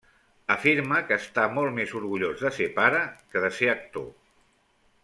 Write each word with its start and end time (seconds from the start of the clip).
Afirma 0.53 1.01
que 1.09 1.17
està 1.23 1.43
molt 1.57 1.75
més 1.75 1.93
orgullós 2.01 2.43
de 2.47 2.53
ser 2.57 2.69
pare 2.81 3.05
que 3.35 3.45
de 3.47 3.53
ser 3.61 3.73
actor. 3.79 4.13